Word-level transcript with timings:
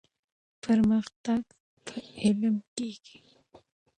پرمختګ 0.63 1.43
په 1.85 1.95
علم 2.21 2.55
کيږي. 2.75 3.19